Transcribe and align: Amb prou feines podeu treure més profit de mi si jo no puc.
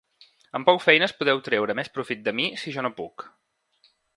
Amb 0.59 0.69
prou 0.69 0.79
feines 0.85 1.13
podeu 1.19 1.43
treure 1.49 1.75
més 1.81 1.93
profit 1.99 2.25
de 2.29 2.35
mi 2.41 2.49
si 2.63 2.77
jo 2.79 2.85
no 2.87 2.95
puc. 3.03 3.27